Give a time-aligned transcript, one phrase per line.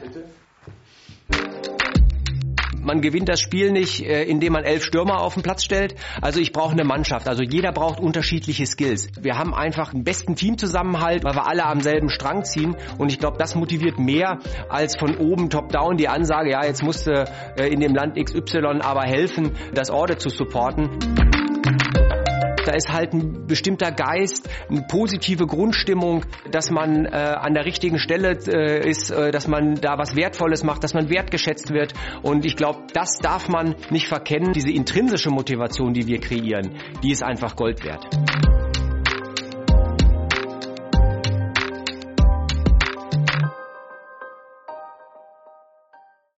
[0.00, 0.24] Bitte?
[2.82, 5.94] Man gewinnt das Spiel nicht, äh, indem man elf Stürmer auf den Platz stellt.
[6.22, 7.28] Also ich brauche eine Mannschaft.
[7.28, 9.08] Also jeder braucht unterschiedliche Skills.
[9.20, 12.76] Wir haben einfach den besten Teamzusammenhalt, weil wir alle am selben Strang ziehen.
[12.96, 14.38] Und ich glaube, das motiviert mehr
[14.70, 17.26] als von oben top-down die Ansage, ja, jetzt musste
[17.58, 20.88] äh, in dem Land XY aber helfen, das Order zu supporten.
[22.70, 27.98] Da ist halt ein bestimmter Geist, eine positive Grundstimmung, dass man äh, an der richtigen
[27.98, 31.94] Stelle äh, ist, äh, dass man da was Wertvolles macht, dass man wertgeschätzt wird.
[32.22, 34.52] Und ich glaube, das darf man nicht verkennen.
[34.52, 38.06] Diese intrinsische Motivation, die wir kreieren, die ist einfach Gold wert.